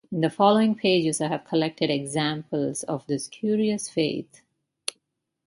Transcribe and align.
In 0.11 0.21
the 0.21 0.31
following 0.31 0.73
pages 0.73 1.21
I 1.21 1.27
have 1.27 1.45
collected 1.45 1.91
examples 1.91 2.81
of 2.81 3.05
this 3.05 3.27
curious 3.27 3.87
faith. 3.87 4.41